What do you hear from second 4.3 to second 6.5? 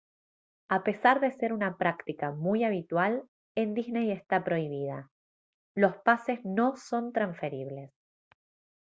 prohibida los pases